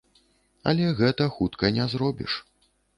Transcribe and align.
Але 0.71 0.89
гэта 1.03 1.29
хутка 1.37 1.73
не 1.79 1.89
зробіш. 1.95 2.33